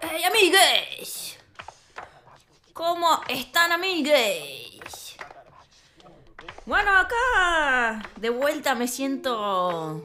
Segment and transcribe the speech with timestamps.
[0.00, 1.38] ¡Hey, amigues!
[2.72, 5.16] ¿Cómo están, amigues?
[6.66, 10.02] Bueno, acá de vuelta me siento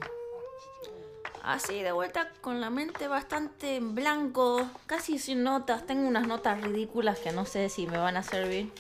[1.44, 5.88] así, de vuelta con la mente bastante en blanco, casi sin notas.
[5.88, 8.72] Tengo unas notas ridículas que no sé si me van a servir.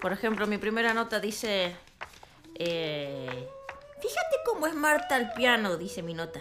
[0.00, 1.76] Por ejemplo, mi primera nota dice...
[2.54, 3.48] eh,
[4.00, 6.40] Fíjate cómo es Marta al piano, dice mi nota.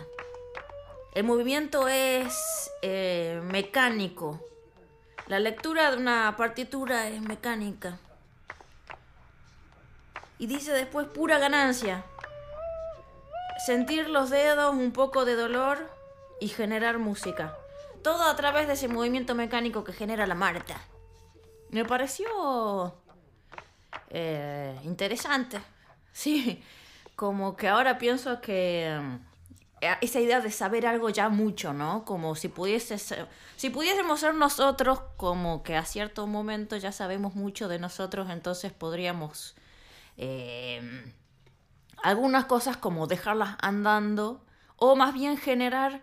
[1.15, 4.39] El movimiento es eh, mecánico.
[5.25, 7.97] La lectura de una partitura es mecánica.
[10.37, 12.05] Y dice después pura ganancia.
[13.65, 15.89] Sentir los dedos, un poco de dolor
[16.39, 17.57] y generar música.
[18.03, 20.79] Todo a través de ese movimiento mecánico que genera la Marta.
[21.71, 22.93] Me pareció
[24.09, 25.59] eh, interesante.
[26.13, 26.63] Sí,
[27.15, 28.87] como que ahora pienso que
[29.81, 32.05] eh, esa idea de saber algo ya mucho, ¿no?
[32.05, 32.97] Como si pudiese
[33.55, 38.71] si pudiésemos ser nosotros, como que a cierto momento ya sabemos mucho de nosotros, entonces
[38.71, 39.55] podríamos
[40.17, 41.13] eh,
[42.03, 44.43] algunas cosas como dejarlas andando
[44.77, 46.01] o más bien generar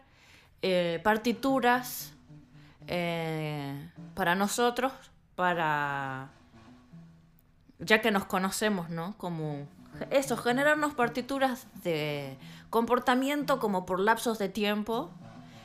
[1.03, 2.13] partituras
[4.15, 4.93] para nosotros,
[5.37, 6.31] para
[7.79, 9.17] ya que nos conocemos, ¿no?
[9.19, 9.67] Como
[10.11, 12.37] eso, generarnos partituras de
[12.71, 15.11] comportamiento como por lapsos de tiempo.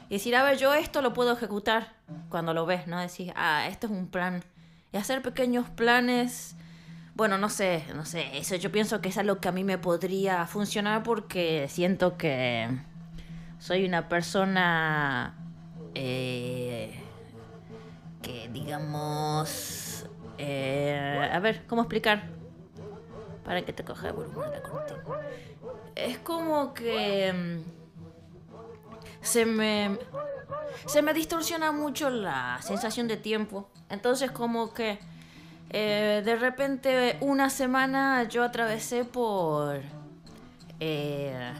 [0.09, 1.93] Y decir, a ver, yo esto lo puedo ejecutar
[2.29, 2.99] cuando lo ves, ¿no?
[2.99, 4.43] Decir, ah, esto es un plan.
[4.91, 6.55] Y hacer pequeños planes.
[7.15, 8.37] Bueno, no sé, no sé.
[8.37, 12.69] Eso yo pienso que es algo que a mí me podría funcionar porque siento que
[13.59, 15.35] soy una persona
[15.93, 16.99] eh,
[18.21, 19.88] que, digamos...
[20.39, 22.23] eh, a ver, ¿cómo explicar?
[23.43, 25.03] Para que te coja el volumen de cortina.
[25.95, 27.33] Es como que...
[27.33, 27.61] mm,
[29.21, 29.97] Se me...
[30.85, 33.69] Se me distorsiona mucho la sensación de tiempo.
[33.89, 34.97] Entonces como que...
[35.71, 39.81] eh, de repente una semana yo atravesé por...
[40.79, 41.51] eh,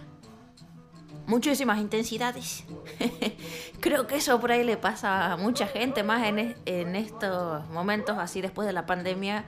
[1.30, 2.66] muchísimas intensidades.
[3.80, 8.18] Creo que eso por ahí le pasa a mucha gente, más en, en estos momentos
[8.18, 9.46] así después de la pandemia,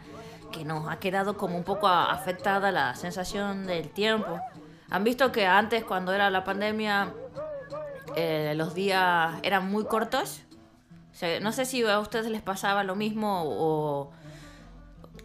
[0.51, 4.39] que nos ha quedado como un poco afectada la sensación del tiempo.
[4.91, 7.13] Han visto que antes, cuando era la pandemia,
[8.15, 10.43] eh, los días eran muy cortos.
[11.41, 14.11] No sé si a ustedes les pasaba lo mismo o,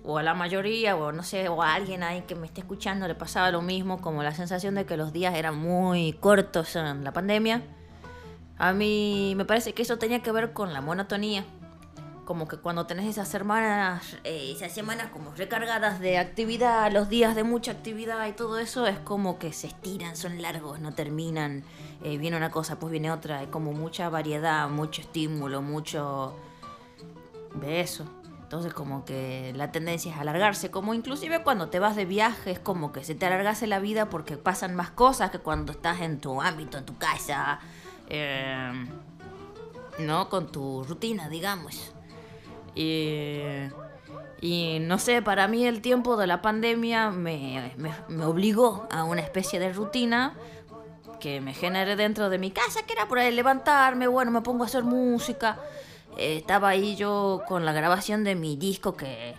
[0.06, 3.08] o a la mayoría, o no sé, o a alguien ahí que me esté escuchando
[3.08, 7.02] le pasaba lo mismo, como la sensación de que los días eran muy cortos en
[7.02, 7.62] la pandemia.
[8.56, 11.44] A mí me parece que eso tenía que ver con la monotonía.
[12.24, 17.36] Como que cuando tenés esas semanas, eh, esas semanas como recargadas de actividad, los días
[17.36, 21.64] de mucha actividad y todo eso, es como que se estiran, son largos, no terminan.
[22.02, 23.40] Eh, viene una cosa, pues viene otra.
[23.40, 26.34] Hay como mucha variedad, mucho estímulo, mucho
[27.54, 28.04] de eso.
[28.46, 32.60] Entonces como que la tendencia es alargarse, como inclusive cuando te vas de viaje es
[32.60, 36.20] como que se te alargase la vida porque pasan más cosas que cuando estás en
[36.20, 37.58] tu ámbito, en tu casa,
[38.08, 38.86] eh,
[39.98, 40.28] ¿no?
[40.28, 41.92] Con tu rutina, digamos.
[42.76, 43.68] Y,
[44.80, 49.22] no sé, para mí el tiempo de la pandemia me, me, me obligó a una
[49.22, 50.34] especie de rutina
[51.18, 54.62] que me generé dentro de mi casa, que era por ahí levantarme, bueno, me pongo
[54.62, 55.58] a hacer música.
[56.16, 59.34] Estaba ahí yo con la grabación de mi disco que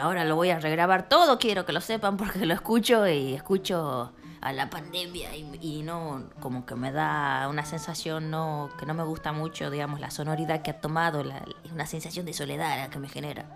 [0.00, 4.12] ahora lo voy a regrabar todo, quiero que lo sepan porque lo escucho y escucho
[4.40, 9.04] a la pandemia y, no, como que me da una sensación no, que no me
[9.04, 13.08] gusta mucho, digamos, la sonoridad que ha tomado, la, una sensación de soledad que me
[13.08, 13.46] genera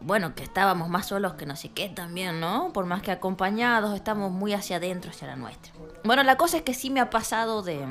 [0.00, 2.72] bueno, que estábamos más solos que no sé qué también, ¿no?
[2.72, 5.72] Por más que acompañados, estamos muy hacia adentro, hacia la nuestra.
[6.04, 7.84] Bueno, la cosa es que sí me ha pasado de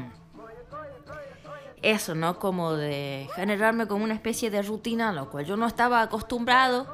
[1.92, 2.40] eso, ¿no?
[2.40, 6.88] Como de generarme como una especie de rutina, a lo cual yo no estaba acostumbrado.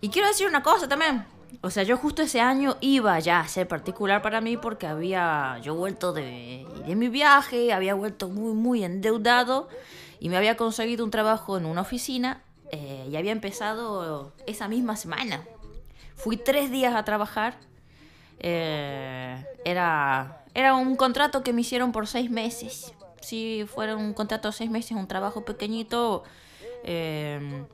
[0.00, 1.24] Y quiero decir una cosa también.
[1.62, 5.58] O sea, yo justo ese año iba ya a ser particular para mí porque había
[5.62, 9.68] yo vuelto de, de mi viaje, había vuelto muy, muy endeudado
[10.20, 14.96] y me había conseguido un trabajo en una oficina eh, y había empezado esa misma
[14.96, 15.44] semana.
[16.14, 17.56] Fui tres días a trabajar.
[18.38, 22.94] Eh, era, era un contrato que me hicieron por seis meses.
[23.20, 26.24] Si fuera un contrato de seis meses, un trabajo pequeñito.
[26.84, 27.64] eh,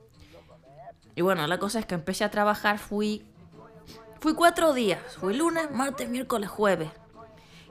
[1.17, 3.25] y bueno, la cosa es que empecé a trabajar, fui.
[4.21, 5.01] Fui cuatro días.
[5.19, 6.91] Fui lunes, martes, miércoles, jueves.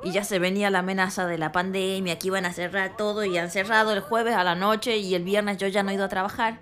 [0.03, 3.37] Y ya se venía la amenaza de la pandemia, que iban a cerrar todo y
[3.37, 6.05] han cerrado el jueves a la noche y el viernes yo ya no he ido
[6.05, 6.59] a trabajar.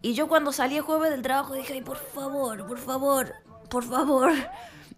[0.00, 3.34] Y yo cuando salí el jueves del trabajo dije, ay, por favor, por favor,
[3.68, 4.32] por favor,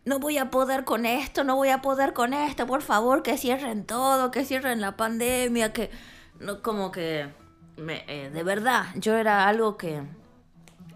[0.07, 3.37] no voy a poder con esto, no voy a poder con esto, por favor, que
[3.37, 5.91] cierren todo, que cierren la pandemia, que...
[6.39, 7.29] No, como que...
[7.77, 10.03] Eh, de verdad, yo era algo que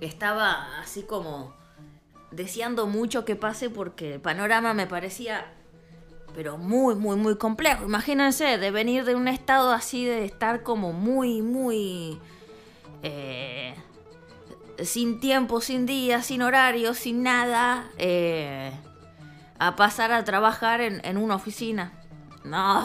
[0.01, 1.53] estaba así como
[2.31, 5.53] deseando mucho que pase porque el panorama me parecía
[6.33, 7.85] pero muy, muy, muy complejo.
[7.85, 12.21] Imagínense de venir de un estado así, de estar como muy, muy...
[13.03, 13.75] Eh,
[14.85, 18.73] sin tiempo, sin día, sin horario, sin nada, eh,
[19.61, 21.93] a pasar a trabajar en, en, una oficina.
[22.45, 22.83] No,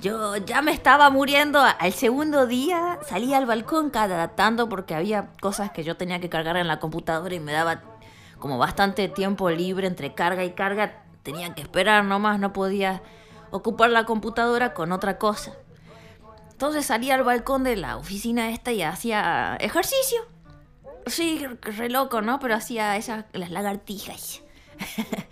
[0.00, 1.60] yo ya me estaba muriendo.
[1.60, 6.30] Al segundo día salí al balcón cada tanto porque había cosas que yo tenía que
[6.30, 7.82] cargar en la computadora y me daba
[8.38, 11.04] como bastante tiempo libre entre carga y carga.
[11.22, 13.02] Tenía que esperar nomás, no podía
[13.50, 15.52] ocupar la computadora con otra cosa.
[16.50, 20.22] Entonces salí al balcón de la oficina esta y hacía ejercicio.
[21.06, 22.40] Sí, re loco, ¿no?
[22.40, 24.42] Pero hacía esas, las lagartijas.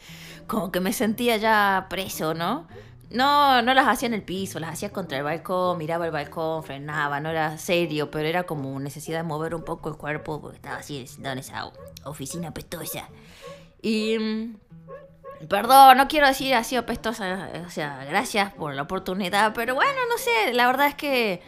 [0.52, 2.68] Como que me sentía ya preso, ¿no?
[3.08, 6.62] No, no las hacía en el piso, las hacía contra el balcón, miraba el balcón,
[6.62, 10.56] frenaba, no era serio, pero era como necesidad de mover un poco el cuerpo porque
[10.56, 11.72] estaba así en esa
[12.04, 13.08] oficina pestosa.
[13.80, 14.18] Y...
[14.18, 14.56] Mm,
[15.48, 20.18] perdón, no quiero decir así apestosa, o sea, gracias por la oportunidad, pero bueno, no
[20.18, 21.40] sé, la verdad es que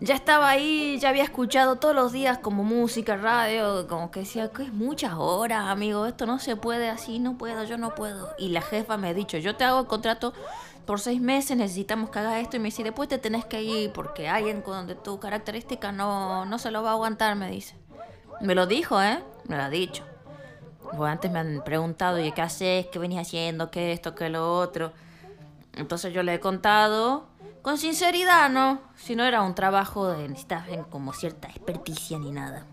[0.00, 4.48] ya estaba ahí, ya había escuchado todos los días como música, radio, como que decía
[4.50, 8.32] que es muchas horas, amigo, esto no se puede así, no puedo, yo no puedo.
[8.38, 10.32] Y la jefa me ha dicho, yo te hago el contrato
[10.86, 12.56] por seis meses, necesitamos que hagas esto.
[12.56, 16.46] Y me dice, después te tenés que ir porque alguien con de tu característica no,
[16.46, 17.74] no se lo va a aguantar, me dice.
[18.40, 19.18] Me lo dijo, ¿eh?
[19.48, 20.04] Me lo ha dicho.
[20.96, 22.86] Pues antes me han preguntado, ¿y qué haces?
[22.86, 23.70] ¿Qué venías haciendo?
[23.70, 24.14] ¿Qué esto?
[24.14, 24.92] ¿Qué lo otro?
[25.74, 27.26] Entonces yo le he contado
[27.68, 28.80] con sinceridad, ¿no?
[28.96, 32.64] Si no era un trabajo de necesitas como cierta experticia ni nada.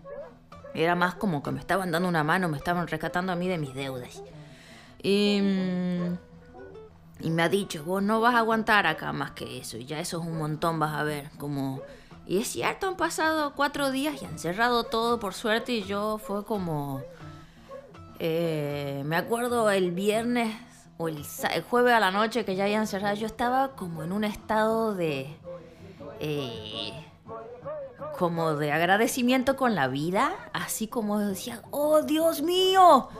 [0.72, 3.58] Era más como que me estaban dando una mano, me estaban rescatando a mí de
[3.58, 4.22] mis deudas.
[5.02, 9.76] Y, mm, y me ha dicho, vos no vas a aguantar acá más que eso.
[9.76, 11.28] Y ya eso es un montón, vas a ver.
[11.36, 11.82] Como...
[12.26, 15.72] Y es cierto, han pasado cuatro días y han cerrado todo por suerte.
[15.72, 17.02] Y yo fue como...
[18.18, 20.56] Eh, me acuerdo el viernes
[20.98, 21.24] o el,
[21.68, 25.36] jueves a la noche que ya habían cerrado, yo estaba como en un estado de...
[26.20, 26.92] Eh,
[28.18, 33.10] como de agradecimiento con la vida, así como decía, oh Dios mío,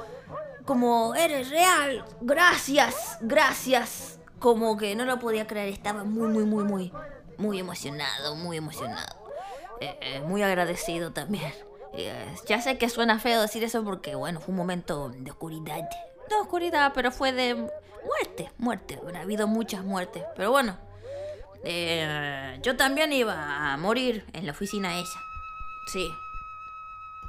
[0.65, 6.65] como eres real, gracias, gracias, como que no lo podía creer, estaba muy, muy, muy,
[6.65, 6.93] muy,
[7.37, 9.17] muy emocionado, muy emocionado,
[9.81, 11.53] eh, eh, muy agradecido también.
[12.47, 15.87] ya sé que suena feo decir eso porque, bueno, fue un momento de oscuridad
[16.29, 18.99] de oscuridad, pero fue de muerte, muerte.
[19.15, 20.25] ha habido muchas muertes.
[20.37, 20.77] Pero bueno,
[21.65, 25.21] eh, yo también iba a morir en la oficina esa.
[25.93, 26.09] Sí.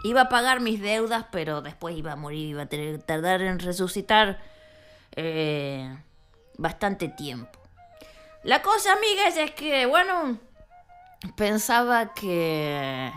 [0.04, 3.60] Iba a pagar mis deudas, pero después iba a morir, iba a tener, tardar en
[3.60, 4.40] resucitar
[5.16, 5.98] eh,
[6.58, 7.60] bastante tiempo.
[8.44, 10.38] La cosa, amigas, es que, bueno,
[11.36, 13.12] pensaba que...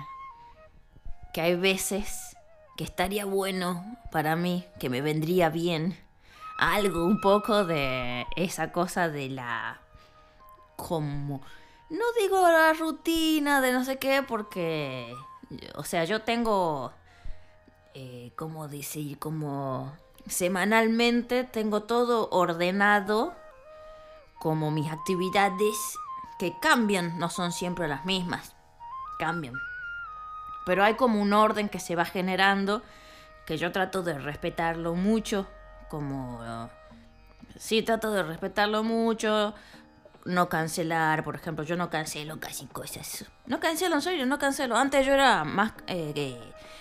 [1.33, 2.30] que hay veces
[2.81, 5.99] que estaría bueno para mí, que me vendría bien
[6.57, 9.83] algo, un poco de esa cosa de la...
[10.77, 11.43] como...
[11.91, 15.15] No digo la rutina de no sé qué, porque...
[15.75, 16.95] O sea, yo tengo...
[17.93, 19.19] Eh, ¿Cómo decir?
[19.19, 19.93] Como
[20.27, 23.35] semanalmente tengo todo ordenado,
[24.39, 25.77] como mis actividades
[26.39, 28.55] que cambian, no son siempre las mismas,
[29.19, 29.53] cambian
[30.65, 32.83] pero hay como un orden que se va generando
[33.47, 35.47] que yo trato de respetarlo mucho,
[35.89, 36.71] como...
[37.57, 39.55] Sí, trato de respetarlo mucho,
[40.25, 43.25] no cancelar, por ejemplo, yo no cancelo casi cosas.
[43.47, 44.77] No cancelo, en serio, no cancelo.
[44.77, 46.39] Antes yo era más eh,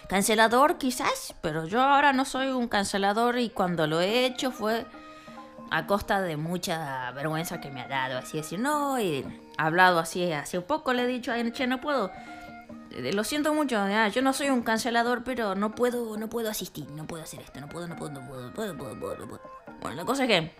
[0.07, 4.86] cancelador quizás, pero yo ahora no soy un cancelador y cuando lo he hecho fue
[5.71, 8.17] a costa de mucha vergüenza que me ha dado.
[8.19, 9.25] Así decir, no, y
[9.57, 12.38] hablado así hace un poco, le he dicho, ay, che, no puedo eh,
[12.91, 13.77] lo siento mucho,
[14.13, 17.60] yo no soy un cancelador, pero no puedo, no puedo asistir, no puedo hacer esto,
[17.60, 19.41] no puedo, no puedo, no puedo, no puedo, no puedo, no puedo.
[19.81, 20.51] Bueno, la cosa es que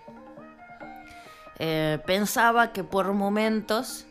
[1.60, 4.06] eh, pensaba que por momentos,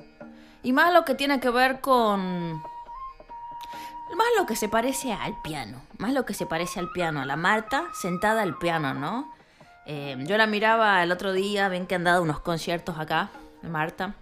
[0.62, 2.60] y más lo que tiene que ver con,
[4.16, 7.26] más lo que se parece al piano, más lo que se parece al piano, a
[7.26, 9.32] la Marta sentada al piano, ¿no?
[9.86, 13.30] Eh, yo la miraba el otro día, ven que han dado unos conciertos acá,
[13.62, 14.14] Marta.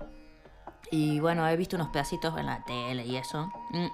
[0.90, 3.50] Y bueno, he visto unos pedacitos en la tele y eso.
[3.70, 3.86] Mm.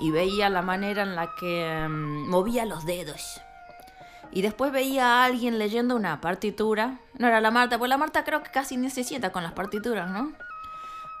[0.00, 3.40] Y veía la manera en la que mm, movía los dedos.
[4.30, 6.98] Y después veía a alguien leyendo una partitura.
[7.14, 9.52] No era la Marta, pues la Marta creo que casi ni se sienta con las
[9.52, 10.32] partituras, ¿no?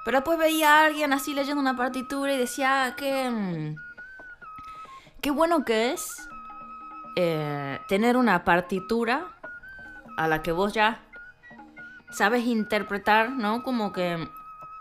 [0.04, 3.30] Pero después veía a alguien así leyendo una partitura y decía que...
[3.30, 3.76] Mm,
[5.20, 6.28] qué bueno que es
[7.16, 9.26] eh, tener una partitura
[10.16, 11.07] a la que vos ya
[12.10, 13.62] sabes interpretar, ¿no?
[13.62, 14.28] Como que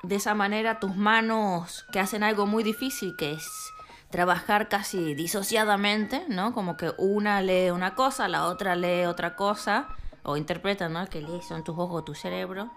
[0.04, 3.74] de esa manera tus manos que hacen algo muy difícil, que es
[4.10, 6.54] trabajar casi disociadamente, ¿no?
[6.54, 9.88] Como que una lee una cosa, la otra lee otra cosa,
[10.24, 11.06] o interpreta, ¿no?
[11.08, 12.70] Que lee son tus ojos, tu cerebro.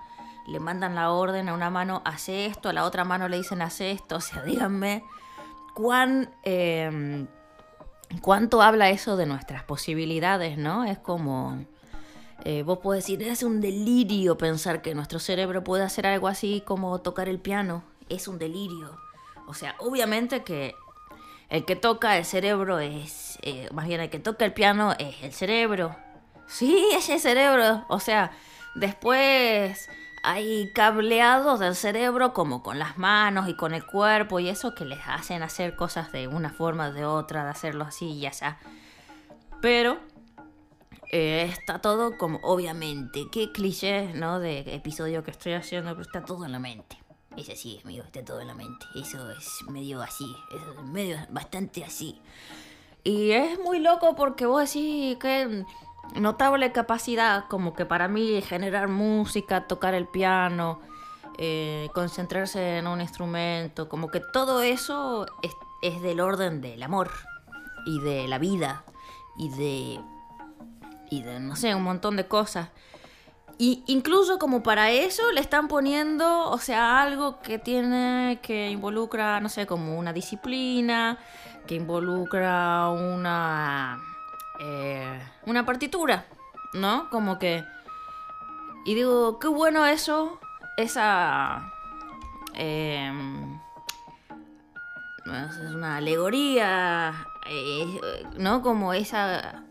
[0.47, 3.62] Le mandan la orden a una mano, hace esto, a la otra mano le dicen,
[3.62, 4.16] hace esto.
[4.21, 5.04] O sea, díganme
[5.75, 6.30] cuán...
[6.42, 7.26] Em,
[8.23, 10.83] ¿Cuánto habla eso de nuestras posibilidades, no?
[10.83, 11.64] Es como...
[12.44, 16.62] Eh, vos podés decir, es un delirio pensar que nuestro cerebro puede hacer algo así
[16.64, 17.82] como tocar el piano.
[18.09, 18.99] Es un delirio.
[19.47, 20.75] O sea, obviamente que
[21.49, 25.23] el que toca el cerebro es, eh, más bien el que toca el piano es
[25.23, 25.97] el cerebro.
[26.47, 27.85] Sí, es el cerebro.
[27.88, 28.32] O sea,
[28.75, 29.88] después
[30.23, 34.85] hay cableados del cerebro como con las manos y con el cuerpo y eso que
[34.85, 38.59] les hacen hacer cosas de una forma o de otra, de hacerlo así y ya.
[39.61, 39.99] Pero
[41.12, 44.38] eh, está todo como, obviamente, qué cliché, ¿no?
[44.38, 46.97] De episodio que estoy haciendo, pero está todo en la mente.
[47.37, 48.87] Es así, amigo, está todo en la mente.
[48.95, 52.21] Eso es medio así, es medio bastante así.
[53.02, 55.64] Y es muy loco porque vos decís que
[56.14, 60.81] notable capacidad como que para mí generar música, tocar el piano,
[61.38, 65.52] eh, concentrarse en un instrumento, como que todo eso es,
[65.83, 67.11] es del orden del amor
[67.87, 68.85] y de la vida
[69.37, 70.00] y de
[71.11, 72.69] y de no sé, un montón de cosas.
[73.59, 79.38] Y incluso como para eso le están poniendo, o sea, algo que tiene, que involucra,
[79.40, 81.19] no sé, como una disciplina,
[81.67, 84.00] que involucra una,
[84.61, 86.25] eh, una partitura,
[86.73, 87.11] ¿no?
[87.11, 87.62] Como que...
[88.87, 90.40] Y digo, qué bueno eso,
[90.79, 91.71] esa...
[92.55, 93.12] Eh,
[95.26, 98.00] es una alegoría, eh,
[98.38, 98.62] ¿no?
[98.62, 99.64] Como esa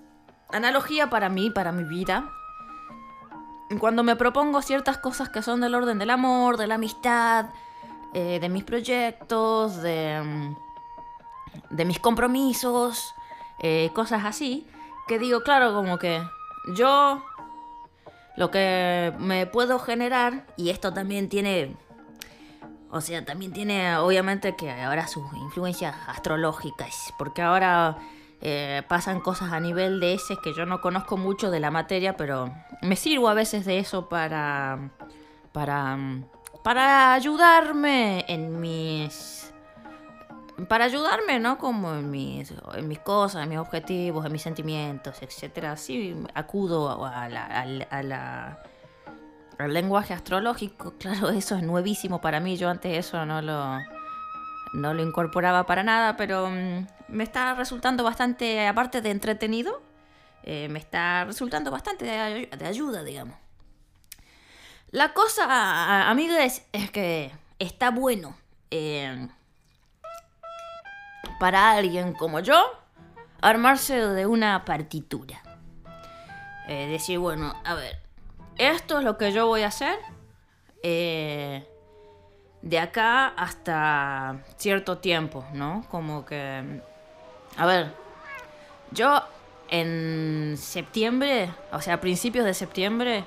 [0.52, 2.32] analogía para mí, para mi vida.
[3.80, 7.48] Cuando me propongo ciertas cosas que son del orden del amor, de la amistad,
[8.14, 13.14] eh, de mis proyectos, de, mm, de mis compromisos,
[13.60, 14.66] eh, cosas así,
[15.08, 16.22] que digo, claro, como que
[16.74, 17.24] yo
[18.36, 21.76] lo que me puedo generar, y esto también tiene,
[22.90, 27.98] o sea, también tiene obviamente que ahora sus influencias astrológicas, porque ahora
[28.42, 32.16] eh, pasan cosas a nivel de ese que yo no conozco mucho de la materia,
[32.16, 34.92] pero me sirvo a veces de eso para,
[35.52, 35.98] para,
[36.64, 39.52] para ayudarme en mis,
[40.68, 41.58] para ayudarme, ¿no?
[41.58, 45.74] Como en mis, en mis cosas, en mis objetivos, en mis sentimientos, etcétera.
[45.74, 48.60] Así acudo a la, a la,
[49.58, 50.94] al lenguaje astrológico.
[51.00, 52.58] Claro, eso es nuevísimo para mí.
[52.58, 53.80] Yo antes eso no lo
[54.74, 59.82] no lo incorporaba para nada, pero mm, me está resultando bastante, aparte de entretenido,
[60.44, 63.36] eh, me está resultando bastante de, ayuda, digamos.
[64.92, 68.36] La cosa, amigos, es que está bueno
[68.72, 69.28] eh,
[71.40, 72.80] para alguien como yo
[73.42, 75.42] armarse de una partitura.
[76.68, 78.00] Eh, decir, bueno, a ver,
[78.58, 79.98] esto es lo que yo voy a hacer.
[80.84, 81.68] Eh,
[82.62, 85.86] de acá hasta cierto tiempo, ¿no?
[85.90, 86.82] Como que...
[87.60, 87.92] A ver,
[88.92, 89.22] yo
[89.70, 93.26] en septiembre, o sea, a principios de septiembre,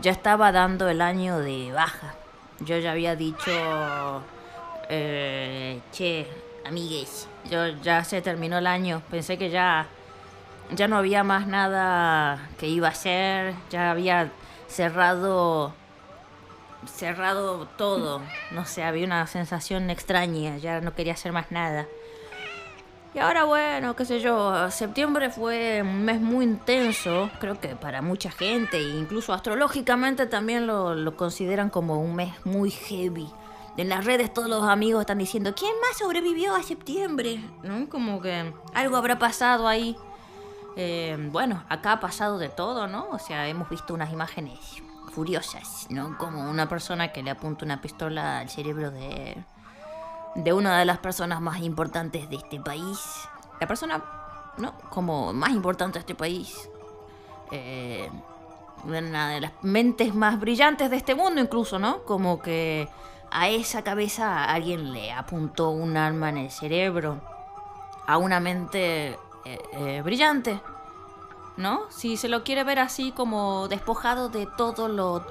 [0.00, 2.16] ya estaba dando el año de baja.
[2.58, 4.22] Yo ya había dicho,
[4.88, 6.26] eh, che,
[6.66, 9.02] amigues, yo ya se terminó el año.
[9.08, 9.86] Pensé que ya,
[10.74, 13.54] ya no había más nada que iba a hacer.
[13.70, 14.32] Ya había
[14.66, 15.72] cerrado
[16.88, 18.20] cerrado todo.
[18.50, 21.86] No sé, había una sensación extraña, ya no quería hacer más nada.
[23.12, 28.02] Y ahora bueno, qué sé yo, septiembre fue un mes muy intenso, creo que para
[28.02, 33.28] mucha gente, e incluso astrológicamente también lo, consideran como un mes muy heavy.
[33.76, 37.42] En las redes todos los amigos están diciendo, ¿quién más sobrevivió a septiembre?
[37.64, 37.88] ¿No?
[37.88, 39.96] Como que algo habrá pasado ahí.
[40.76, 43.08] Eh, bueno, acá ha pasado de todo, ¿no?
[43.10, 44.58] O sea, hemos visto unas imágenes
[45.12, 46.16] furiosas, ¿no?
[46.16, 49.36] Como una persona que le apunta una pistola al cerebro de,
[50.34, 52.98] de una de las personas más importantes de este país.
[53.60, 54.02] La persona,
[54.58, 54.74] ¿no?
[54.90, 56.68] Como más importante de este país.
[57.50, 58.08] Eh,
[58.84, 62.04] una de las mentes más brillantes de este mundo incluso, ¿no?
[62.04, 62.88] Como que
[63.30, 67.20] a esa cabeza alguien le apuntó un arma en el cerebro.
[68.06, 70.60] A una mente eh, eh, brillante.
[71.56, 71.90] ¿no?
[71.90, 75.24] Si se lo quiere ver así como despojado de todo lo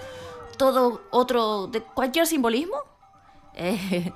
[0.57, 2.75] todo otro de cualquier simbolismo,
[3.53, 4.13] eh,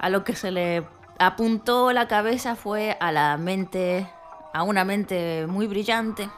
[0.00, 0.86] a lo que se le
[1.18, 4.08] apuntó la cabeza fue a la mente
[4.52, 6.28] a una mente muy brillante.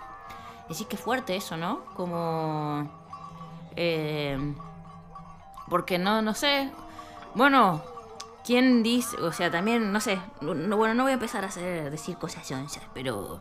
[0.69, 1.85] Decís que fuerte eso, ¿no?
[1.95, 2.91] Como...
[3.77, 4.37] Eh,
[5.71, 6.71] porque no, no sé.
[7.35, 7.83] Bueno,
[8.45, 9.17] ¿quién dice?
[9.19, 10.19] O sea, también, no sé.
[10.41, 12.53] bueno, no voy a empezar a decir cosas
[12.93, 13.41] pero...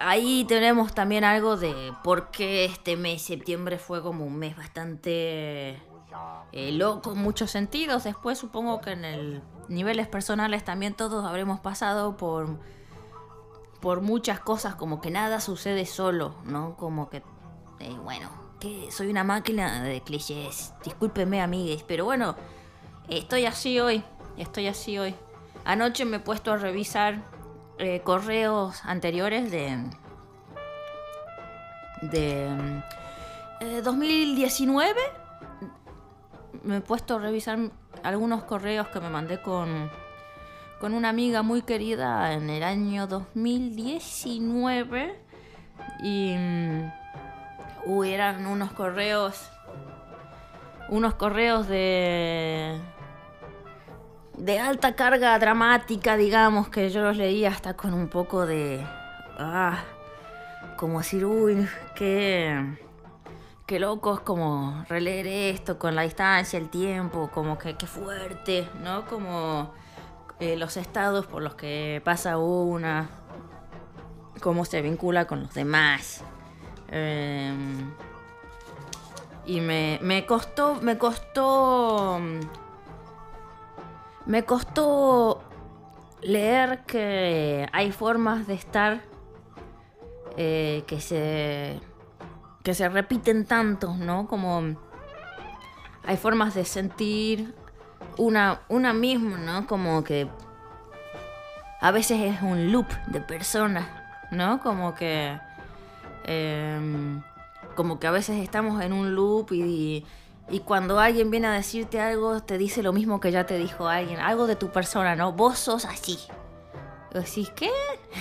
[0.00, 5.80] Ahí tenemos también algo de por qué este mes, septiembre, fue como un mes bastante
[6.52, 8.04] eh, loco en muchos sentidos.
[8.04, 12.58] Después supongo que en el niveles personales también todos habremos pasado por
[13.82, 16.76] por muchas cosas, como que nada sucede solo, ¿no?
[16.76, 17.16] Como que,
[17.80, 20.72] eh, bueno, que soy una máquina de clichés.
[20.84, 22.36] Discúlpenme, amigues, pero bueno,
[23.08, 24.04] estoy así hoy,
[24.38, 25.16] estoy así hoy.
[25.64, 27.22] Anoche me he puesto a revisar
[27.78, 29.84] eh, correos anteriores de...
[32.02, 32.82] de...
[33.82, 35.04] 2019 eh,
[36.64, 37.58] me he puesto a revisar
[38.02, 39.90] algunos correos que me mandé con
[40.80, 45.20] con una amiga muy querida en el año 2019
[46.02, 46.34] y
[47.86, 49.48] uh, eran unos correos
[50.88, 52.80] unos correos de
[54.36, 58.84] de alta carga dramática, digamos, que yo los leía hasta con un poco de
[59.38, 59.84] ah,
[60.76, 62.76] como decir, uy, qué
[63.72, 68.68] qué loco es como releer esto con la distancia, el tiempo, como que qué fuerte,
[68.82, 69.06] ¿no?
[69.06, 69.72] Como
[70.40, 73.08] eh, los estados por los que pasa una,
[74.42, 76.22] cómo se vincula con los demás.
[76.88, 77.94] Em,
[79.46, 82.20] y me, me costó, me costó,
[84.26, 85.40] me costó
[86.20, 89.00] leer que hay formas de estar
[90.36, 91.80] eh, que se
[92.62, 94.26] que se repiten tanto, ¿no?
[94.26, 94.76] Como
[96.04, 97.54] hay formas de sentir,
[98.16, 99.66] una, una misma, ¿no?
[99.66, 100.28] Como que
[101.80, 103.86] a veces es un loop de personas,
[104.30, 104.60] ¿no?
[104.60, 105.38] Como que...
[106.24, 107.22] Em,
[107.74, 110.04] como que a veces estamos en un loop y,
[110.50, 113.88] y cuando alguien viene a decirte algo, te dice lo mismo que ya te dijo
[113.88, 115.32] alguien, algo de tu persona, ¿no?
[115.32, 116.18] Vos sos así.
[117.12, 117.70] Y decís, ¿qué?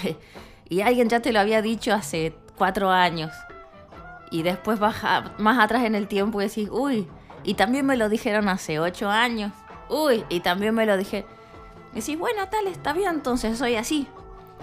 [0.70, 3.32] y alguien ya te lo había dicho hace cuatro años.
[4.32, 7.08] Y después baja más atrás en el tiempo y decís, uy,
[7.44, 9.52] y también me lo dijeron hace ocho años.
[9.90, 11.26] Uy, y también me lo dije.
[11.92, 14.08] Y decís, bueno, tal, está bien, entonces soy así.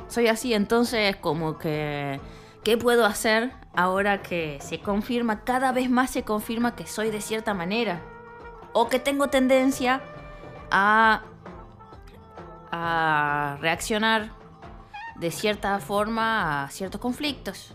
[0.09, 2.19] Soy así, entonces como que...
[2.65, 7.21] ¿Qué puedo hacer ahora que se confirma, cada vez más se confirma que soy de
[7.21, 8.03] cierta manera?
[8.73, 10.03] O que tengo tendencia
[10.71, 11.23] a,
[12.73, 14.33] a reaccionar
[15.17, 17.75] de cierta forma a ciertos conflictos.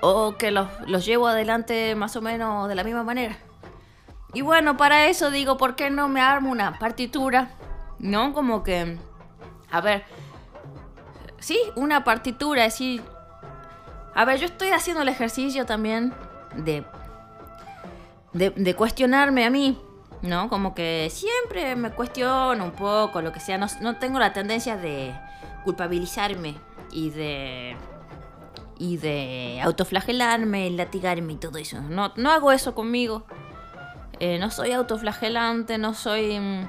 [0.00, 0.68] O que los,
[1.04, 3.36] llevo adelante más o menos de la misma manera.
[4.34, 7.50] Y bueno, para eso digo, ¿por qué no me armo una partitura?
[7.98, 8.34] ¿No?
[8.34, 8.98] Como que,
[9.70, 10.04] a ver,
[11.38, 13.02] sí, una partitura, decir,
[14.14, 16.12] a ver, yo estoy haciendo el ejercicio también
[16.56, 16.84] de,
[18.32, 19.78] de, cuestionarme a mí,
[20.22, 20.48] ¿no?
[20.48, 25.14] Como que siempre me cuestiono un poco, lo que sea, no tengo la tendencia de
[25.64, 26.56] culpabilizarme
[26.90, 27.76] y de
[28.78, 31.80] y de autoflagelarme, latigarme y todo eso.
[31.80, 33.24] No, no hago eso conmigo.
[34.18, 36.38] Eh, no soy autoflagelante, no soy...
[36.38, 36.68] Mm,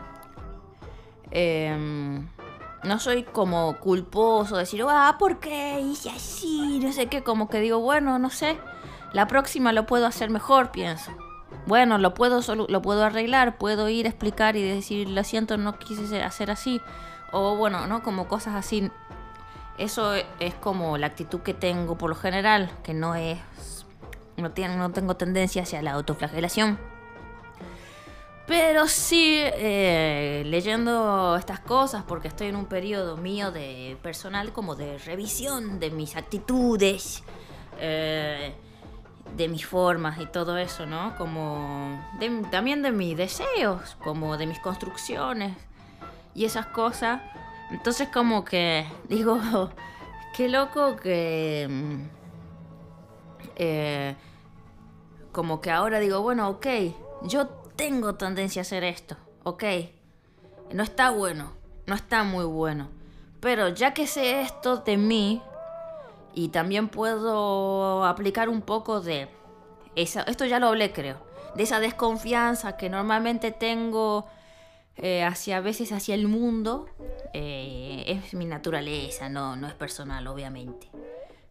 [1.32, 2.28] em,
[2.84, 6.80] no soy como culposo, decir, ah, ¿por qué hice así?
[6.82, 8.58] No sé qué, como que digo, bueno, no sé,
[9.13, 11.12] la próxima lo puedo hacer mejor, pienso.
[11.65, 15.78] Bueno, lo puedo, lo puedo arreglar, puedo ir a explicar y decir, lo siento, no
[15.80, 16.82] quise hacer así.
[17.32, 18.04] O bueno, ¿no?
[18.04, 18.89] Como cosas así
[19.78, 23.40] eso es como la actitud que tengo por lo general, que no es.
[24.38, 26.78] No, no tengo tendencia hacia la autoflagelación.
[28.48, 34.76] Pero sí, eh, leyendo estas cosas, porque estoy en un periodo mío de personal como
[34.76, 37.24] de revisión de mis actitudes,
[37.78, 38.56] eh,
[39.36, 41.13] de mis formas y todo eso, ¿no?
[41.18, 42.02] Como
[42.50, 45.58] también de mis deseos, como de mis construcciones
[46.34, 47.22] y esas cosas.
[47.72, 49.40] Entonces como que digo,
[50.36, 51.68] qué loco que...
[51.70, 52.04] Mm,
[53.56, 54.16] eh,
[55.32, 56.68] como que ahora digo, bueno, ok,
[57.24, 59.64] yo tengo tendencia a hacer esto, ok.
[60.74, 61.54] No está bueno,
[61.86, 62.90] no está muy bueno.
[63.40, 65.42] Pero ya que sé esto de mí,
[66.38, 69.28] y también puedo aplicar un poco de...
[69.96, 71.18] Esa, esto ya lo hablé creo.
[71.56, 74.28] De esa desconfianza que normalmente tengo
[74.98, 76.88] eh, hacia a veces hacia el mundo
[77.34, 80.90] eh, es mi naturaleza, no, no es personal, obviamente.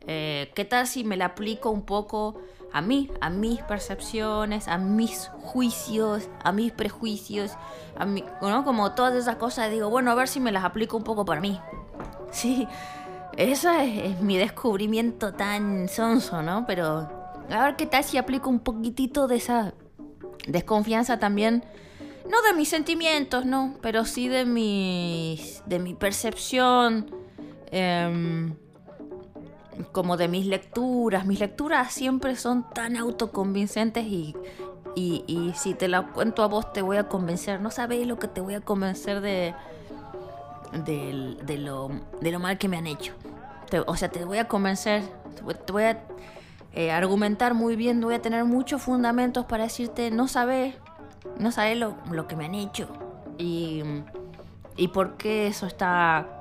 [0.09, 2.41] Eh, ¿Qué tal si me la aplico un poco
[2.73, 7.53] a mí, a mis percepciones, a mis juicios, a mis prejuicios,
[7.97, 8.23] a mi.
[8.41, 11.41] Como todas esas cosas, digo, bueno, a ver si me las aplico un poco para
[11.41, 11.61] mí.
[12.33, 12.69] Sí,
[13.39, 16.67] eso es, mi descubrimiento tan sonso, ¿no?
[16.67, 17.09] Pero
[17.49, 19.73] a ver qué tal si aplico un poquitito de esa
[20.47, 21.65] desconfianza también,
[22.31, 23.77] no de mis sentimientos, ¿no?
[23.81, 27.11] Pero sí de, mis, de mi percepción.
[27.71, 28.53] Eh,
[29.93, 31.27] como de mis lecturas.
[31.27, 34.35] Mis lecturas siempre son tan autoconvincentes y,
[34.95, 37.61] y, si te la cuento a vos te voy a convencer.
[37.61, 39.55] No sabéis lo que te voy a convencer de,
[40.85, 43.15] de, lo, de lo mal que me han hecho.
[43.87, 45.03] o sea, te voy a convencer,
[45.35, 46.03] te voy a
[46.73, 50.75] eh, argumentar muy bien, voy a tener muchos fundamentos para decirte, no sabes,
[51.39, 52.89] no sabes lo, lo que me han hecho.
[53.39, 53.83] Y,
[54.77, 56.37] y por qué eso está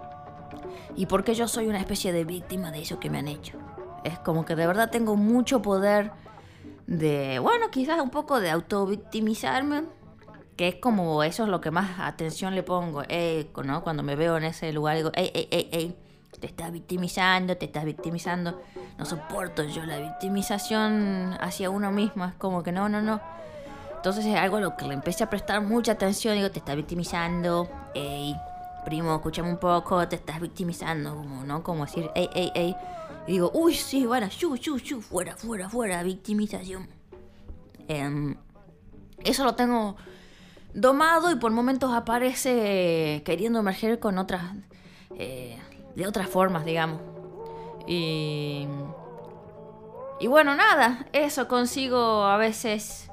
[0.96, 3.58] y porque yo soy una especie de víctima de eso que me han hecho.
[4.04, 6.12] Es como que de verdad tengo mucho poder
[6.88, 9.84] de, bueno, quizás un poco de autovictimizarme,
[10.56, 13.84] que es como eso es lo que más atención le pongo, eh, ¿no?
[13.84, 15.96] Cuando me veo en ese lugar digo, ey, ey, ey, ey,
[16.40, 18.62] te estás victimizando, te estás victimizando.
[18.98, 23.20] No soporto yo la victimización hacia uno mismo, es como que no, no, no.
[24.06, 26.76] Entonces es algo a lo que le empecé a prestar mucha atención, digo, te estás
[26.76, 28.36] victimizando, ey
[28.86, 31.64] primo, escúchame un poco, te estás victimizando, como, ¿no?
[31.64, 32.76] Como decir, ey, ey, ey.
[33.26, 36.88] Y digo, uy, sí, bueno, shu, shu, shu, fuera, fuera, fuera, victimización.
[37.88, 38.36] Em,
[39.24, 39.96] eso lo tengo
[40.76, 44.44] domado y por momentos aparece queriendo emerger con otras,
[45.18, 45.58] eh,
[45.96, 47.02] de otras formas, digamos.
[47.88, 48.68] Y,
[50.20, 53.10] y bueno, nada, eso consigo a veces...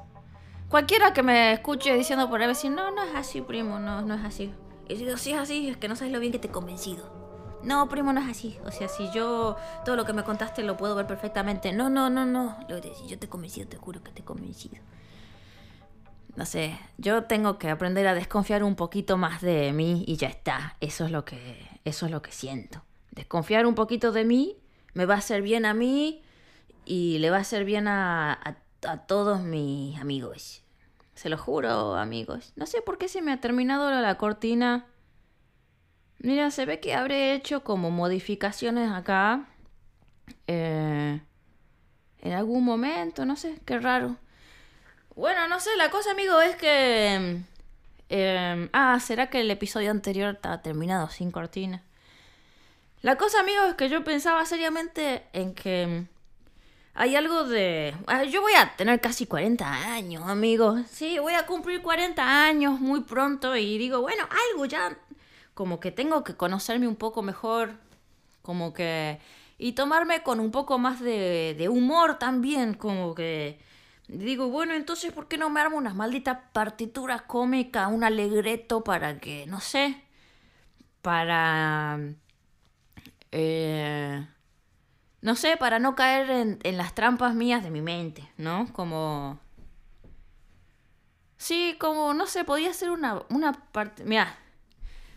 [0.73, 4.15] Cualquiera que me escuche diciendo por ahí, decir, no, no es así, primo, no, no
[4.15, 4.51] es así.
[4.89, 7.13] Y digo, si es así, es que no sabes lo bien que te he convencido.
[7.61, 8.57] No, primo, no es así.
[8.65, 9.55] O sea, si yo
[9.85, 11.73] todo lo que me contaste lo puedo ver perfectamente.
[11.73, 12.57] No, no, no, no.
[12.67, 14.77] Yo te he convencido, te juro que te he convencido.
[16.35, 20.27] No sé, yo tengo que aprender a desconfiar un poquito más de mí y ya
[20.27, 20.75] está.
[20.81, 22.81] Eso es lo que, eso es lo que siento.
[23.11, 24.57] Desconfiar un poquito de mí
[24.95, 26.23] me va a hacer bien a mí
[26.83, 28.55] y le va a hacer bien a, a,
[28.87, 30.62] a todos mis amigos.
[31.15, 32.53] Se lo juro, amigos.
[32.55, 34.85] No sé por qué se me ha terminado la cortina.
[36.19, 39.45] Mira, se ve que habré hecho como modificaciones acá.
[40.47, 41.21] Eh,
[42.21, 44.17] en algún momento, no sé, qué raro.
[45.15, 47.41] Bueno, no sé, la cosa, amigo, es que...
[48.09, 51.83] Eh, ah, ¿será que el episodio anterior estaba terminado sin cortina?
[53.01, 56.05] La cosa, amigo, es que yo pensaba seriamente en que
[56.95, 57.95] hay algo de...
[58.07, 60.81] Ah, yo voy a tener casi 40 años, amigos.
[60.89, 64.97] Sí, voy a cumplir 40 años muy pronto y digo, bueno, algo ya...
[65.53, 67.77] Como que tengo que conocerme un poco mejor.
[68.41, 69.19] Como que...
[69.57, 72.75] Y tomarme con un poco más de, de humor también.
[72.75, 73.59] Como que...
[74.07, 79.19] Digo, bueno, entonces, ¿por qué no me armo unas malditas partituras cómicas, un alegreto para
[79.19, 80.03] que, no sé,
[81.01, 81.99] para...
[83.31, 84.27] Eh,
[85.23, 88.67] no sé, para no caer en, las trampas mías de mi mente, ¿no?
[88.73, 89.39] Como...
[91.37, 94.03] Sí, como, no sé, podía ser una, una parte...
[94.03, 94.37] Mira,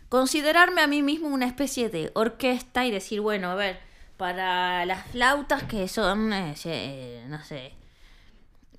[0.07, 3.81] considerarme a mí mismo una especie de orquesta y decir, bueno, a ver,
[4.15, 7.73] para las flautas que son, eh, no sé,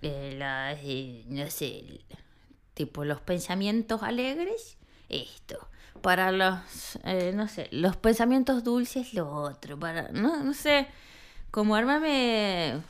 [0.01, 2.01] eh, las, eh, no sé,
[2.73, 4.79] tipo los pensamientos alegres,
[5.11, 5.69] esto.
[6.01, 6.61] Para los,
[7.35, 9.77] no sé, los pensamientos dulces, lo otro.
[9.79, 10.87] Para, no, no sé,
[11.51, 12.83] como armarme...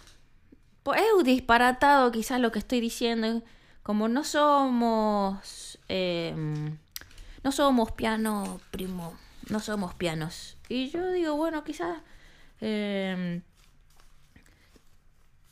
[0.83, 3.43] Pues es disparatado quizás lo que estoy diciendo.
[3.83, 5.79] Como no somos...
[5.89, 6.79] Em,
[7.43, 9.17] no somos piano, primo.
[9.49, 10.57] No somos pianos.
[10.69, 12.01] Y yo digo, bueno, quizás...
[12.61, 13.43] Em,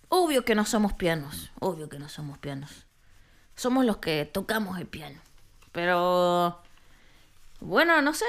[0.08, 1.50] obvio que no somos pianos.
[1.60, 2.86] Obvio que no somos pianos.
[3.54, 5.20] Somos los que tocamos el piano.
[5.72, 6.62] Pero...
[7.60, 8.26] Bueno, no sé.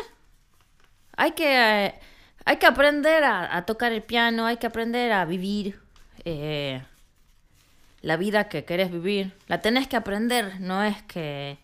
[1.16, 2.00] Hay que
[2.48, 5.82] hay que aprender a, tocar el piano, hay que aprender a vivir
[6.24, 6.82] eh,
[8.02, 9.34] la vida que querés vivir.
[9.48, 11.58] La tenés que aprender, no es que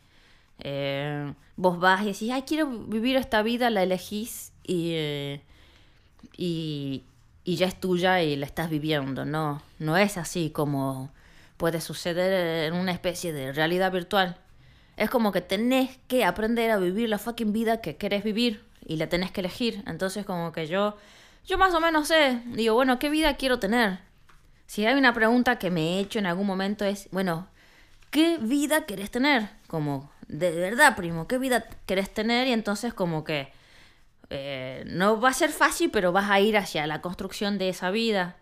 [0.60, 5.42] eh, vos vas y decís, ay, quiero vivir esta vida, la elegís y, eh,
[6.36, 7.06] y,
[7.46, 9.24] y ya es tuya y la estás viviendo.
[9.24, 11.12] No, no es así como
[11.56, 14.36] puede suceder en una especie de realidad virtual.
[14.98, 18.98] Es como que tenés que aprender a vivir la fucking vida que querés vivir y
[18.98, 19.84] la tenés que elegir.
[19.88, 20.98] Entonces como que yo,
[21.46, 24.00] yo más o menos sé, digo, bueno, ¿qué vida quiero tener?
[24.66, 27.48] Si hay una pregunta que me he hecho en algún momento es, bueno,
[28.12, 29.50] ¿qué vida querés tener?
[29.68, 32.48] Como, de verdad, primo, ¿qué vida querés tener?
[32.48, 33.52] Y entonces como que
[34.30, 37.92] eh, no va a ser fácil, pero vas a ir hacia la construcción de esa
[37.92, 38.38] vida.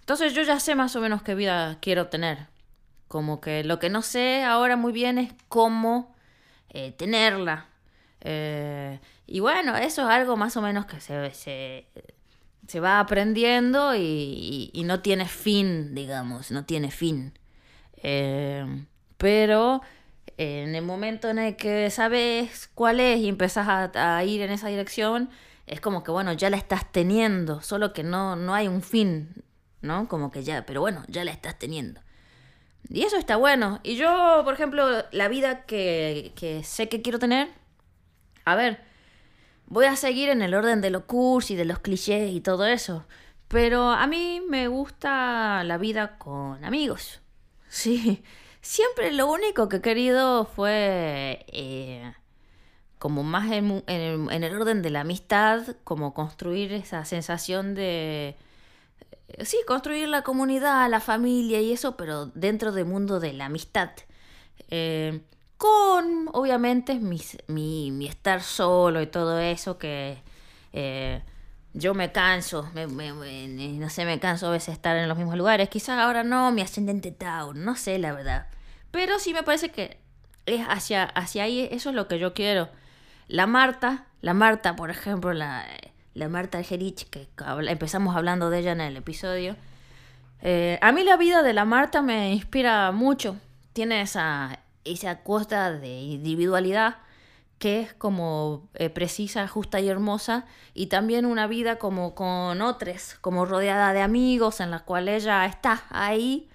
[0.00, 2.46] Entonces yo ya sé más o menos qué vida quiero tener.
[3.08, 6.14] Como que lo que no sé ahora muy bien es cómo
[6.70, 7.66] eh, tenerla.
[8.20, 9.00] Eh,
[9.32, 11.86] y bueno, eso es algo más o menos que se, se,
[12.68, 17.32] se va aprendiendo y, y, no tiene fin, digamos, no tiene fin.
[17.96, 18.84] Eh,
[19.16, 19.80] pero
[20.36, 24.50] en el momento en el que sabes cuál es y empezás a, a, ir en
[24.50, 25.30] esa dirección,
[25.66, 29.42] es como que bueno, ya la estás teniendo, solo que no, no hay un fin,
[29.80, 30.08] ¿no?
[30.08, 32.02] Como que ya, pero bueno, ya la estás teniendo.
[32.90, 33.80] Y eso está bueno.
[33.82, 37.48] Y yo, por ejemplo, la vida que, que sé que quiero tener,
[38.44, 38.91] a ver,
[39.72, 42.66] voy a seguir en el orden de los cursos y de los clichés y todo
[42.66, 43.06] eso.
[43.48, 47.22] Pero a mí me gusta la vida con amigos.
[47.68, 48.22] Sí,
[48.60, 52.12] siempre lo único que he querido fue eh,
[52.98, 58.36] como más en, el orden de la amistad, como construir esa sensación de
[59.40, 63.92] sí, construir la comunidad, la familia y eso, pero dentro del mundo de la amistad.
[64.68, 65.22] Eh,
[65.62, 70.18] con, obviamente, mi, mi, estar solo y todo eso, que
[70.72, 71.22] eh,
[71.72, 75.68] yo me canso, no sé, me canso a veces estar en los mismos lugares.
[75.68, 78.48] Quizás ahora no, mi ascendente Town, no sé, la verdad.
[78.90, 79.98] Pero sí me parece que
[80.46, 82.68] es hacia, hacia ahí, eso es lo que yo quiero.
[83.28, 85.64] La Marta, la Marta, por ejemplo, la
[86.14, 87.28] la Marta Algerich, que
[87.68, 89.56] empezamos hablando de ella en el episodio.
[90.42, 93.36] Eh, a mí la vida de la Marta me inspira mucho.
[93.72, 96.96] Tiene esa, esa costa de individualidad
[97.62, 103.14] que es como eh, precisa, justa y hermosa, y también una vida como con otros,
[103.20, 106.48] como rodeada de amigos, en la cual ella está ahí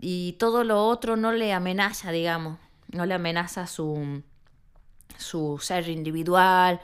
[0.00, 4.24] y todo lo otro no le amenaza, digamos, no le amenaza su,
[5.16, 6.80] su ser individual,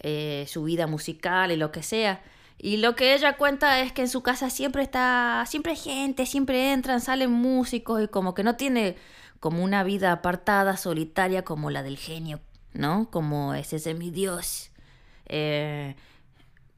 [0.00, 2.22] eh, su vida musical y lo que sea.
[2.58, 6.26] Y lo que ella cuenta es que en su casa siempre está, siempre hay gente,
[6.26, 8.96] siempre entran, salen músicos y como que no tiene
[9.44, 12.40] como una vida apartada, solitaria como la del genio,
[12.72, 13.10] ¿no?
[13.10, 14.70] Como ese semidios.
[15.26, 15.96] Eh,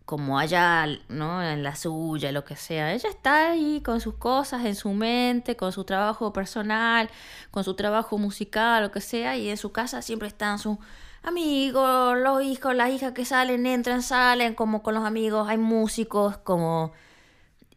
[0.04, 1.44] como allá, ¿no?
[1.44, 2.92] En la suya, lo que sea.
[2.92, 7.08] Ella está ahí con sus cosas en su mente, con su trabajo personal,
[7.52, 10.76] con su trabajo musical, lo que sea, y en su casa siempre están sus
[11.22, 16.36] amigos, los hijos, las hijas que salen, entran, salen, como con los amigos, hay músicos,
[16.38, 16.92] como...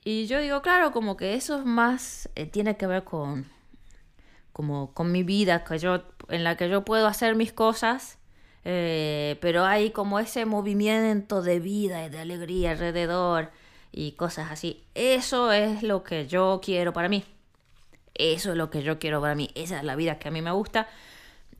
[0.03, 3.45] Y yo digo, claro, como que eso es más, eh, tiene que ver con,
[4.59, 8.17] como con mi vida, que yo, en la que yo puedo hacer mis cosas,
[8.65, 13.51] eh, pero hay como ese movimiento de vida y de alegría alrededor
[13.93, 14.83] y cosas así.
[14.95, 17.23] Eso es lo que yo quiero para mí.
[18.15, 19.49] Eso es lo que yo quiero para mí.
[19.55, 20.89] Esa es la vida que a mí me gusta.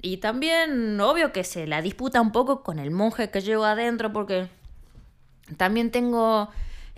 [0.01, 4.12] Y también, obvio que se la disputa un poco con el monje que llevo adentro,
[4.12, 4.49] porque
[5.55, 6.49] también tengo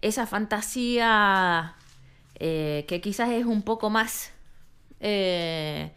[0.02, 1.76] esa fantasía
[2.40, 4.34] eh, que quizás es un poco más
[5.02, 5.92] eh,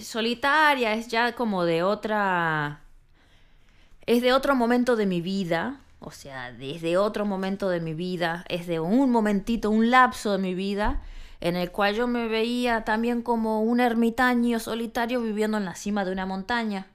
[0.00, 2.82] solitaria, es ya como de otra...
[4.06, 8.44] Es de otro momento de mi vida, o sea, desde otro momento de mi vida,
[8.48, 11.02] es de un momentito, un lapso de mi vida
[11.40, 16.04] en el cual yo me veía también como un ermitaño solitario viviendo en la cima
[16.04, 16.88] de una montaña.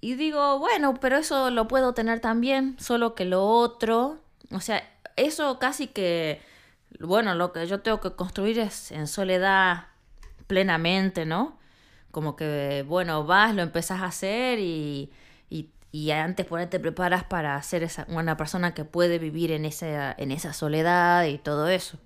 [0.00, 4.18] Y digo, bueno, pero eso lo puedo tener también, solo que lo otro,
[4.50, 4.82] o sea,
[5.16, 6.40] eso casi que,
[6.98, 9.86] bueno, lo que yo tengo que construir es en soledad
[10.52, 11.58] plenamente, ¿no?
[12.10, 15.10] Como que, bueno, vas, lo empezás a hacer y,
[15.48, 19.50] y, y antes por ahí te preparas para ser esa, una persona que puede vivir
[19.50, 21.98] en esa, en esa soledad y todo eso.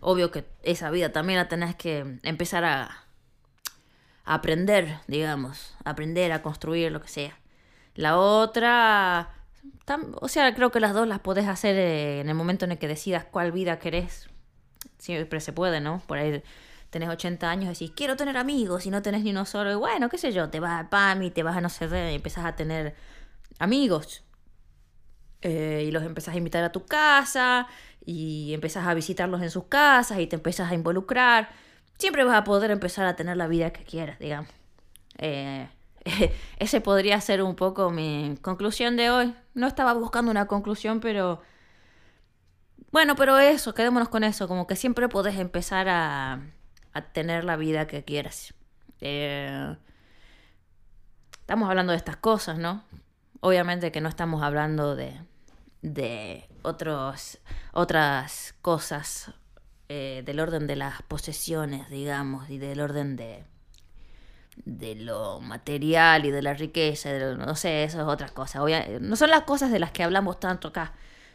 [0.00, 3.06] Obvio que esa vida también la tenés que empezar a,
[4.26, 7.38] aprender, digamos, aprender a construir lo que sea.
[7.94, 9.30] La otra,
[10.20, 12.78] o sea, creo que las dos las podés hacer eh, en el momento en el
[12.78, 14.28] que decidas cuál vida querés.
[14.98, 16.02] Siempre se puede, ¿no?
[16.06, 16.42] Por ahí
[16.90, 19.72] tenés 80 años y decís, quiero tener amigos y no tenés ni uno solo.
[19.72, 22.14] Y bueno, qué sé yo, te vas a PAMI, te vas a no sé y
[22.14, 22.94] empezás a tener
[23.58, 24.24] amigos.
[25.42, 27.66] Eh, y los empezás a invitar a tu casa
[28.04, 31.48] y empezás a visitarlos en sus casas y te empezás a involucrar,
[31.98, 34.50] siempre vas a poder empezar a tener la vida que quieras, digamos.
[35.18, 35.68] Eh,
[36.58, 39.34] ese podría ser un poco mi conclusión de hoy.
[39.54, 41.40] No estaba buscando una conclusión, pero...
[42.92, 46.40] Bueno, pero eso, quedémonos con eso, como que siempre podés empezar a,
[46.92, 48.54] a tener la vida que quieras.
[49.00, 49.76] Eh,
[51.32, 52.84] estamos hablando de estas cosas, ¿no?
[53.40, 55.18] Obviamente que no estamos hablando de,
[55.82, 57.38] de otros,
[57.72, 59.32] otras cosas
[59.88, 63.44] eh, del orden de las posesiones, digamos, y del orden de,
[64.64, 68.60] de lo material y de la riqueza, no sé, eso es otra cosa.
[69.00, 70.92] no son las cosas de las que hablamos tanto acá,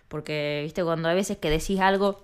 [0.08, 2.22] porque, viste, cuando a veces que decís algo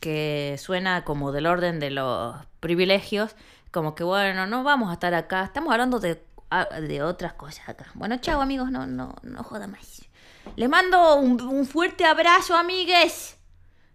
[0.00, 3.36] que suena como del orden de los privilegios,
[3.70, 7.68] como que bueno, no vamos a estar acá, estamos hablando de, ah, de otras cosas
[7.68, 7.86] acá.
[7.94, 10.08] Bueno, chao amigos, no, no, no joda más.
[10.56, 13.38] Les mando un, fuerte abrazo, amigues.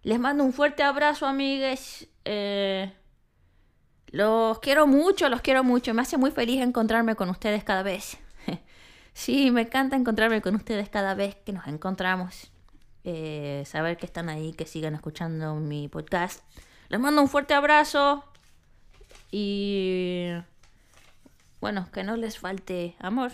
[0.02, 2.08] Les mando un fuerte abrazo, amigues.
[2.24, 2.92] Eh,
[4.08, 5.94] los quiero mucho, los quiero mucho.
[5.94, 8.18] Me hace muy feliz encontrarme con ustedes cada vez.
[9.14, 12.50] sí, me encanta encontrarme con ustedes cada vez que nos encontramos.
[13.04, 16.42] Eh, saber que están ahí, que sigan escuchando mi podcast.
[16.88, 18.24] Les mando un fuerte abrazo.
[19.30, 20.28] Y
[21.60, 23.32] bueno, que no les falte amor.